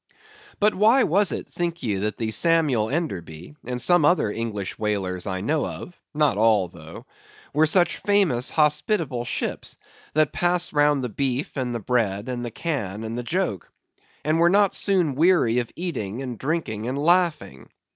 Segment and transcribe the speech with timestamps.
[0.59, 5.27] But why was it, think ye, that the Samuel Enderby, and some other English whalers
[5.27, 9.75] I know of—not all though—were such famous, hospitable ships;
[10.15, 13.71] that passed round the beef, and the bread, and the can, and the joke;
[14.25, 17.69] and were not soon weary of eating, and drinking, and laughing?